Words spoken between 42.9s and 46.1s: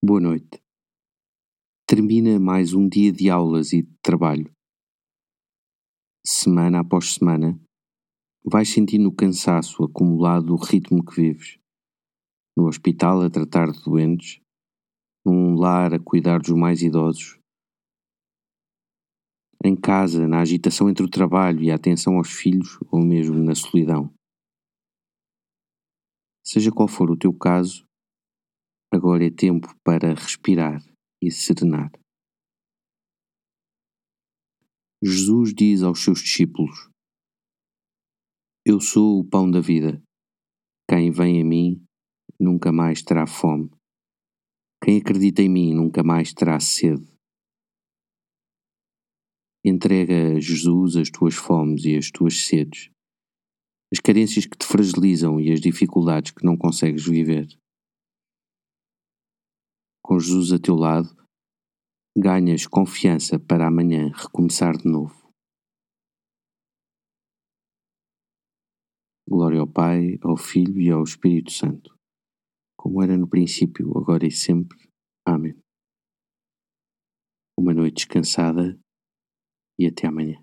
terá fome. Quem acredita em mim nunca